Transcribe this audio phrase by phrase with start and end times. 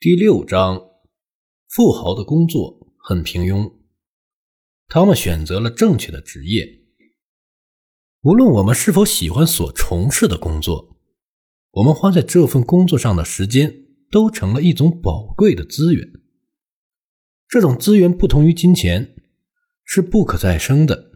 [0.00, 0.80] 第六章，
[1.66, 3.72] 富豪的工作很平庸，
[4.86, 6.84] 他们选择了正确的职业。
[8.22, 11.00] 无论我们是否喜欢所从事的工作，
[11.72, 13.74] 我们花在这份工作上的时间
[14.08, 16.08] 都成了一种宝贵的资源。
[17.48, 19.16] 这种资源不同于金钱，
[19.82, 21.10] 是不可再生的。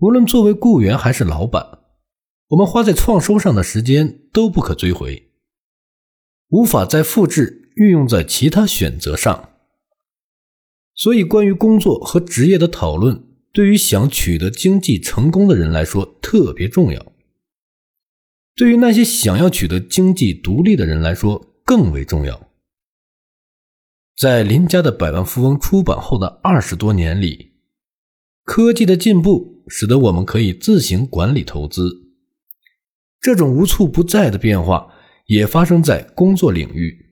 [0.00, 1.78] 无论作为雇员还是老板，
[2.48, 5.27] 我们花在创收上的时间都不可追回。
[6.48, 9.50] 无法再复制运用在其他选择上，
[10.94, 17.12] 所以关于工作和职业的讨论，对于想取得经济成功的人来说特别重要。
[18.56, 22.48] 对于那些想要取得经济独立的人来说更为重要。
[24.16, 27.52] 在林家的百万富翁出版后的二十多年里，
[28.42, 32.08] 科技的进步使得我们可以自行管理投资，
[33.20, 34.94] 这种无处不在的变化。
[35.28, 37.06] 也发生在工作领域。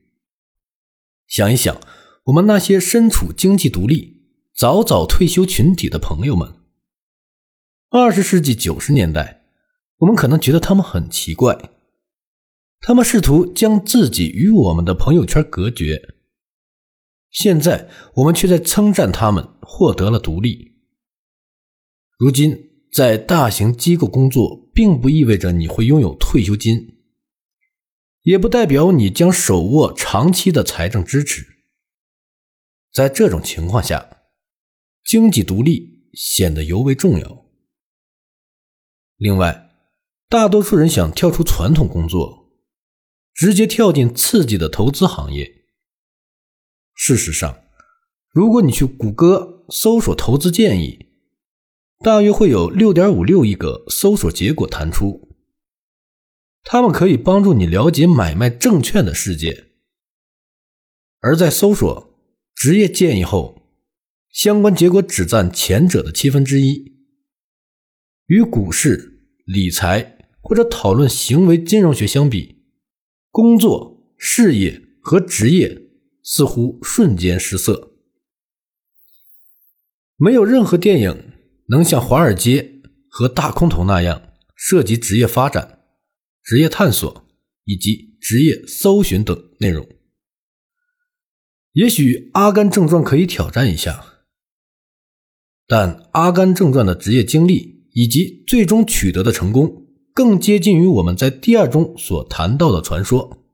[1.26, 1.78] 想一想，
[2.24, 4.22] 我们那些身处经济独立、
[4.54, 6.54] 早早退休群体的朋友们，
[7.90, 9.42] 二十世纪九十年代，
[9.98, 11.70] 我们可能觉得他们很奇怪，
[12.80, 16.14] 他们试图将自己与我们的朋友圈隔绝。
[17.30, 20.72] 现在，我们却在称赞他们获得了独立。
[22.18, 26.95] 如今，在大型机构工作，并不意味着你会拥有退休金。
[28.26, 31.46] 也不代表你将手握长期的财政支持。
[32.92, 34.24] 在这种情况下，
[35.04, 37.46] 经济独立显得尤为重要。
[39.16, 39.70] 另外，
[40.28, 42.50] 大多数人想跳出传统工作，
[43.32, 45.64] 直接跳进刺激的投资行业。
[46.94, 47.62] 事实上，
[48.32, 51.06] 如果你去谷歌搜索投资建议，
[52.00, 55.25] 大约会有六点五六亿个搜索结果弹出。
[56.68, 59.68] 他们可以帮助你了解买卖证券的世界，
[61.20, 62.12] 而在搜索
[62.56, 63.62] 职业建议后，
[64.32, 66.96] 相关结果只占前者的七分之一。
[68.26, 72.64] 与股市、理财或者讨论行为金融学相比，
[73.30, 75.80] 工作、事业和职业
[76.24, 77.92] 似乎瞬间失色。
[80.16, 81.32] 没有任何电影
[81.68, 82.62] 能像《华尔街》
[83.08, 85.75] 和《大空头》那样涉及职业发展。
[86.46, 87.26] 职业探索
[87.64, 89.84] 以及职业搜寻等内容，
[91.72, 94.22] 也许《阿甘正传》可以挑战一下，
[95.66, 103.44] 但《阿甘正传》的职业经历以及最终取得的成功，更接近于我们在第二中所谈到的传说，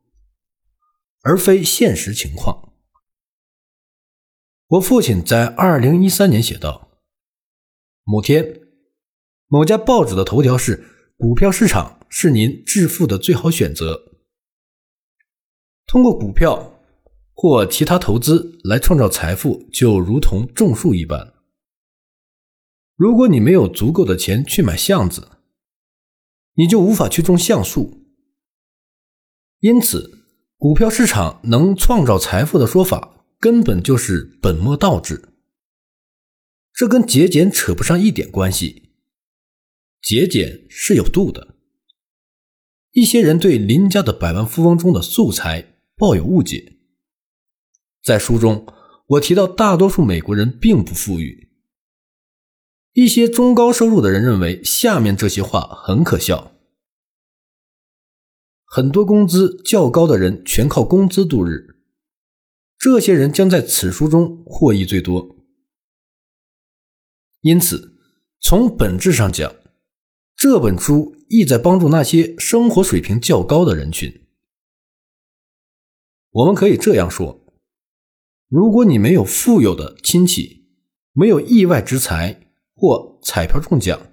[1.23, 2.75] 而非现实情况。
[4.67, 7.01] 我父亲在二零一三年写道
[8.05, 8.61] ：“某天，
[9.47, 10.85] 某家报纸的头条是
[11.17, 14.13] 股票市场。”是您致富的最好选择。
[15.87, 16.79] 通过股票
[17.33, 21.33] 或其他投资来创造财富，就如同种树一般。
[22.97, 25.39] 如果你没有足够的钱去买橡子，
[26.57, 28.05] 你就无法去种橡树。
[29.61, 30.27] 因此，
[30.59, 35.31] 股票市场能创造财富的说法根本就是本末倒置。
[36.75, 38.91] 这跟节俭扯不上一点关系。
[40.03, 41.57] 节俭是有度的。
[42.93, 46.77] 一些人对林家的百万富翁中的素材抱有误解。
[48.03, 48.67] 在书中，
[49.07, 51.51] 我提到大多数美国人并不富裕。
[52.93, 56.53] 一些中高收入的人认为下面这些话很可笑：
[58.65, 61.77] 很多工资较高的人全靠工资度日，
[62.77, 65.37] 这些人将在此书中获益最多。
[67.41, 67.97] 因此，
[68.41, 69.55] 从本质上讲，
[70.43, 71.15] 这本书。
[71.29, 74.23] 意在帮助那些生活水平较高的人群。
[76.33, 77.47] 我们可以这样说：
[78.49, 80.67] 如果你没有富有的亲戚，
[81.13, 82.41] 没有意外之财
[82.75, 84.11] 或彩票中奖，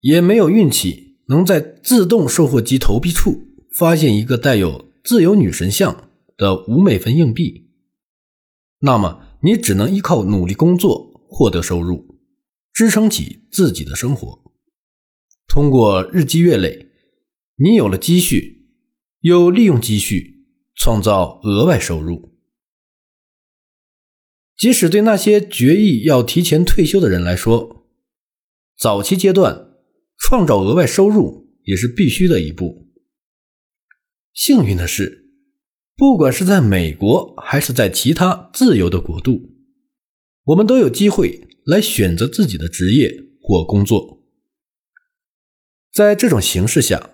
[0.00, 3.42] 也没有运气能在自动售货机投币处
[3.76, 6.08] 发现一个带有自由女神像
[6.38, 7.70] 的五美分硬币，
[8.80, 12.16] 那么你只能依靠努力工作获得收入，
[12.72, 14.47] 支撑起自己的生活。
[15.48, 16.88] 通过日积月累，
[17.56, 18.68] 你有了积蓄，
[19.20, 20.46] 又利用积蓄
[20.76, 22.38] 创造额外收入。
[24.56, 27.86] 即使对那些决意要提前退休的人来说，
[28.76, 29.70] 早期阶段
[30.18, 32.88] 创造额外收入也是必须的一步。
[34.34, 35.30] 幸运的是，
[35.96, 39.40] 不管是在美国还是在其他自由的国度，
[40.44, 44.17] 我们都有机会来选择自己的职业或工作。
[45.92, 47.10] 在这种形势下，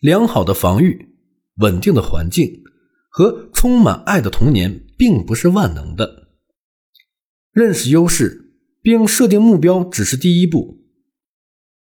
[0.00, 1.14] 良好的防御、
[1.56, 2.62] 稳定的环境
[3.08, 6.28] 和充满爱的童年并不是万能的。
[7.52, 10.84] 认识优势并设定目标只是第一步，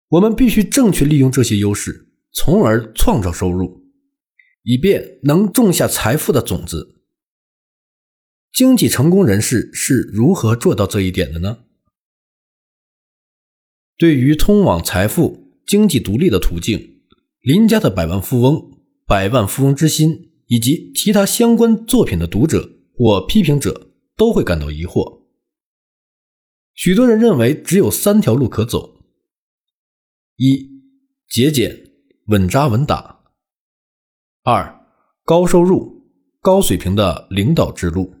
[0.08, 3.84] 我们必须正确利用这些优势，从而创造收入，
[4.62, 7.02] 以便能种下财富的种子。
[8.52, 11.64] 经济成功人士是如何做到这一点的呢？
[13.96, 17.00] 对于通往财富、经济独立的途径，
[17.42, 25.20] 林家的百万富翁、百万富翁之心以及其他相关作品的读者或批评者都会感到疑惑。
[26.74, 29.04] 许多人认为只有三条路可走：
[30.34, 30.68] 一、
[31.28, 31.92] 节俭、
[32.26, 33.20] 稳扎稳打；
[34.42, 34.84] 二、
[35.22, 38.12] 高收入、高水平的领导之路。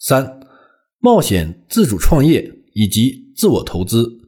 [0.00, 0.40] 三、
[0.98, 4.27] 冒险自主创业以及自我投资，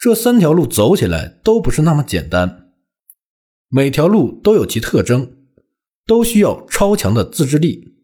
[0.00, 2.72] 这三条路走起来都不是那么简单，
[3.68, 5.36] 每条路都有其特征，
[6.06, 7.98] 都需要超强的自制力。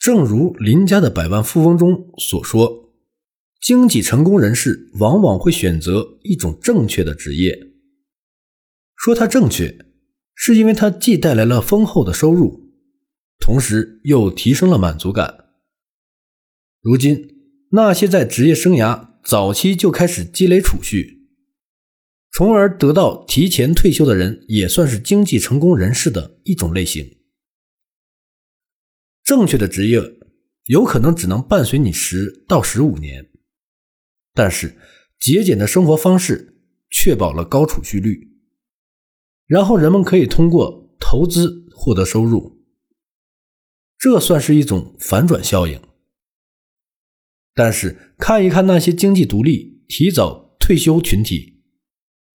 [0.00, 2.92] 正如林家的百万富翁中所说，
[3.60, 7.56] 经济成功人士往往会选择一种正确的职业。
[8.96, 9.78] 说它正确，
[10.34, 12.68] 是因为它既带来了丰厚的收入。
[13.38, 15.46] 同时又提升了满足感。
[16.82, 17.28] 如今，
[17.70, 21.28] 那些在职业生涯早期就开始积累储蓄，
[22.32, 27.18] 从而得到提前退休的人，也算是经济成功人士的一种类型。
[29.22, 30.00] 正确的职业
[30.64, 33.30] 有可能只能伴随你十到十五年，
[34.34, 34.76] 但是
[35.18, 38.32] 节俭的生活方式确保了高储蓄率，
[39.46, 42.58] 然后人们可以通过投资获得收入。
[43.98, 45.80] 这算是一种反转效应，
[47.62, 51.62] 但是看一看那些经济独立、提早退休群体，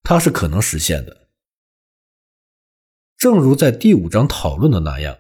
[0.04, 1.30] 它是可能实现的。
[3.18, 5.18] 正如在第五章讨论的那样，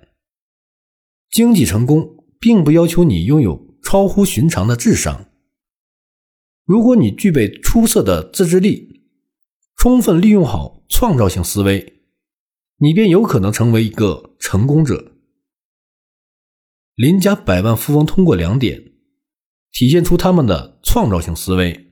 [1.31, 5.25] 经济成功并不要求你拥有超乎寻常的智商。
[6.65, 9.07] 如果你具备出色的自制力，
[9.75, 12.03] 充分利用好创造性思维，
[12.77, 15.13] 你便有可能成为一个成功者。
[16.93, 18.91] 林家百万富翁通过两点
[19.75, 21.91] 体现出他们的创造性思维，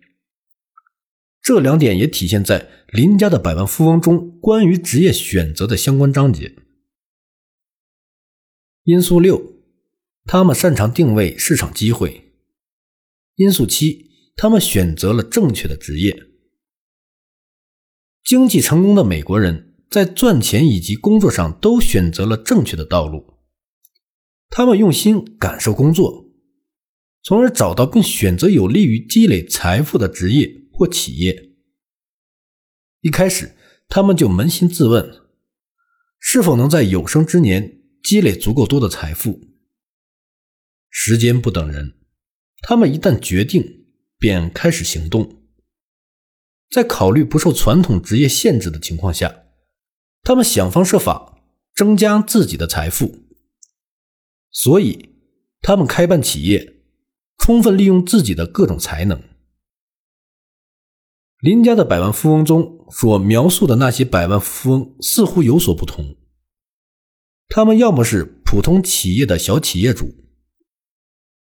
[1.42, 6.56] 这两点也体现在林家的百万富翁中关于职业选择的相关章节。
[8.86, 9.58] 因素六，
[10.24, 12.32] 他们擅长定位市场机会。
[13.36, 16.28] 因素七，他们选择了正确的职业。
[18.24, 23.42] 经济成功的美国人在赚钱以及工作上都选择了正确的道路。
[24.50, 26.23] 他们用心感受工作，
[27.24, 31.52] 从而找到并选择有利于积累财富的职业或企业。
[33.00, 33.56] 一开始，
[33.88, 35.22] 他们就扪心自问，
[36.20, 39.40] 是否能在有生之年积累足够多的财富。
[40.90, 41.96] 时间不等人，
[42.62, 43.86] 他们一旦决定，
[44.20, 45.44] 便开始行动。
[46.70, 49.46] 在考虑不受传统职业限制的情况下，
[50.24, 51.42] 他们想方设法
[51.74, 53.24] 增加自己的财富。
[54.52, 55.10] 所以，
[55.62, 56.73] 他们开办企业，
[57.44, 59.22] 充分利用自己的各种才能。
[61.42, 66.16] 林家的百万富翁中所描述的那些百万富翁似乎有所不同。
[67.50, 70.16] 他们要么是普通企业的小企业主，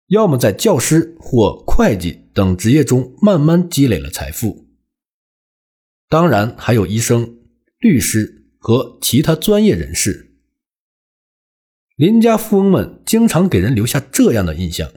[0.07, 4.65] 要么在教师或会计等职业中慢慢积累了财富。
[6.09, 7.37] 当然，还有医生、
[7.77, 10.35] 律师和其他专业人士。
[11.95, 14.91] 林家富翁们经常给人留下这样的印象：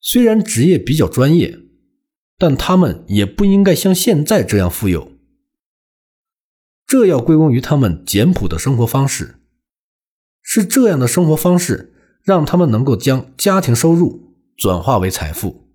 [0.00, 1.58] 虽然职业比较专业，
[2.36, 5.12] 但他们也不应该像现在这样富有。
[6.86, 9.36] 这要归功于他们简朴的生活方式。
[10.40, 15.68] 是这样的生活方式，让他们能够将家庭收入转化为财富。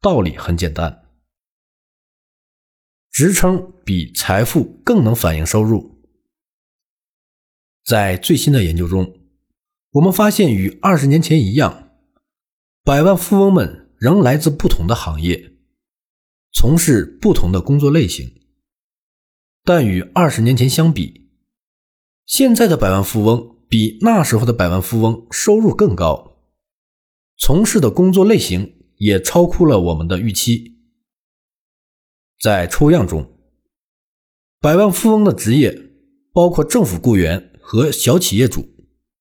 [0.00, 1.04] 道理很简单，
[3.12, 6.02] 职称比财富更能反映收入。
[7.84, 9.16] 在最新的研究中，
[9.92, 11.83] 我们发现与二十年前一样，
[12.84, 15.54] 百万富翁们仍来自不同的行业，
[16.52, 18.42] 从事不同的工作类型。
[19.64, 21.30] 但与二十年前相比，
[22.26, 26.42] 现在的百万富翁比那时候的百万富翁收入更高，
[27.38, 30.76] 从事的工作类型也超出了我们的预期。
[32.38, 33.38] 在抽样中，
[34.60, 35.90] 百万富翁的职业
[36.34, 37.50] 包括政府雇员。
[37.66, 38.68] 和小企业主、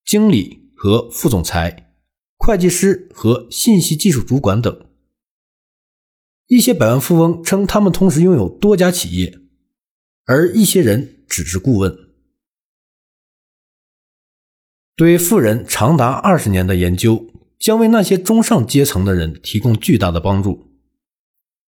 [0.05, 1.82] 经理和副总裁、
[2.45, 4.85] 会计师和信息技术主管等。
[6.47, 9.39] 一些百万富翁称他们同时拥有多家企业，
[10.25, 11.97] 而一些人只是顾问。
[14.97, 20.67] 对富人长达二十年的研究，将为那些中上阶层的人提供巨大的帮助。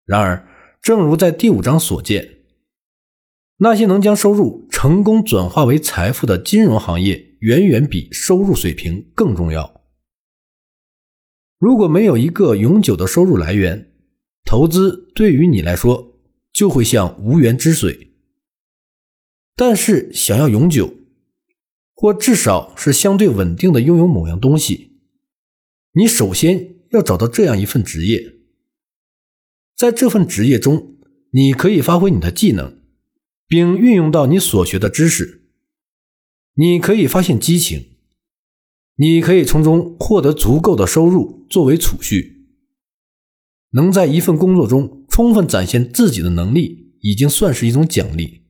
[0.04, 0.48] 然而，
[0.82, 2.40] 正如在第五章所见，
[3.58, 9.75] 那些能将收入成功转化为财富的金融行业，远远比收入水平更重要。
[11.58, 13.92] 如果没有一个永久的收入来源，
[14.44, 16.20] 投资对于你来说
[16.52, 18.12] 就会像无源之水。
[19.54, 20.94] 但是，想要永久，
[21.94, 24.98] 或至少是相对稳定的拥有某样东西，
[25.92, 28.34] 你首先要找到这样一份职业。
[29.74, 30.96] 在这份职业中，
[31.30, 32.78] 你可以发挥你的技能，
[33.48, 35.48] 并运用到你所学的知识。
[36.54, 37.95] 你可以发现激情，
[38.96, 42.48] 你可以从中获得足够的收入作为储蓄。
[43.70, 48.42] 能在一份工作中充分展现自己的能力，已经算是一种奖励。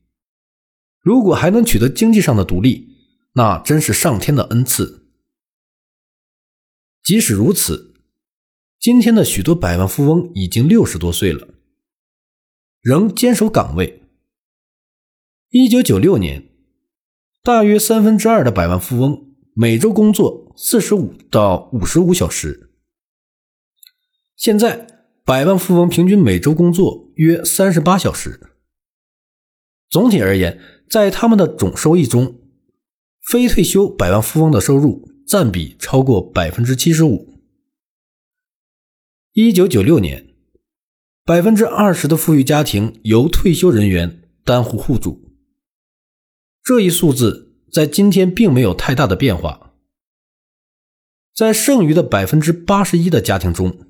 [1.00, 2.96] 如果还能取得经济上的独立，
[3.34, 5.08] 那真是上天的恩赐。
[7.02, 7.92] 即使如此。
[8.78, 11.48] 今天的许多百万富翁已经六十多岁了，
[12.82, 14.02] 仍坚守岗位。
[15.48, 16.50] 一九九六年，
[17.42, 19.25] 大约三分之二的百万富翁
[19.58, 22.74] 每周工作四十五到五十五小时。
[24.36, 24.86] 现在，
[25.24, 28.38] 百万富翁平均每周工作约三十八小时。
[29.88, 30.60] 总体而言，
[30.90, 32.38] 在他们的总收益中，
[33.22, 37.40] 非退休百万富翁的收入占比超过百分之七十五。
[39.32, 40.34] 一九九六年，
[41.24, 45.34] 百分之二十的富裕家庭由退休人员担护户主。
[46.62, 47.45] 这一数字
[47.76, 49.74] 在今天并没有太大的变化。
[51.34, 53.86] 在剩余的百分之八十一的家庭中，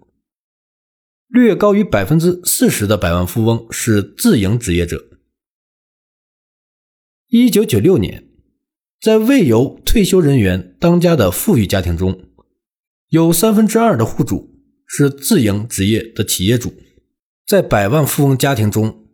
[1.28, 5.06] 略高于百分之四十的百万富翁是自营职业者。
[7.28, 8.28] 一九九六年，
[9.00, 12.28] 在未由退休人员当家的富裕家庭中，
[13.10, 14.52] 有三分之二的户主。
[14.88, 16.74] 是自营职业的企业主，
[17.46, 19.06] 在百万富翁家庭中，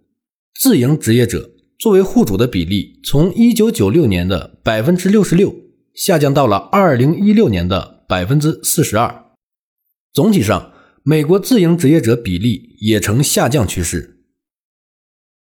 [0.54, 1.50] 自营职业者
[1.82, 5.52] 作为户主的比例从一九九六年的百分之六十六
[5.92, 9.32] 下降到了二零一六年的百分之四十二。
[10.12, 10.72] 总体上，
[11.02, 14.22] 美国自营职业者比例也呈下降趋势。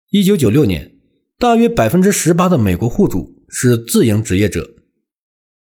[0.10, 0.96] 一九九六年，
[1.38, 4.68] 大约百分之十八的美国户主是自营职业者，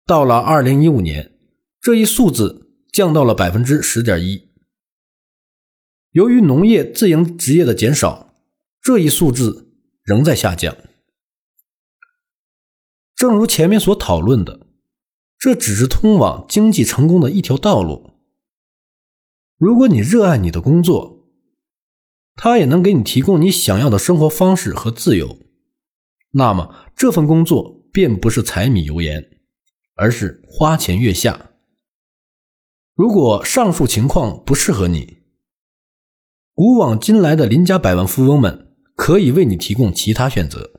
[0.07, 1.33] 到了二零一五年，
[1.81, 2.61] 这一数字。
[2.93, 4.51] 降到了百分之十点一。
[6.11, 8.35] 由于农业自营职业的减少，
[8.83, 9.72] 这一数字
[10.03, 10.77] 仍在下降。
[13.15, 14.67] 正如前面所讨论的，
[15.39, 18.11] 这只是通往经济成功的一条道路。
[19.57, 21.29] 如果你热爱你的工作，
[22.35, 25.39] 它也能给你提供你想要的生活方式和自由，
[26.33, 29.39] 那么这份工作便不是柴米油盐，
[29.95, 31.51] 而是花前月下。
[32.95, 35.19] 如果上述情况不适合你，
[36.55, 38.72] 古往今来的邻家百万富翁们
[39.05, 40.71] 可以为你提供其他选择。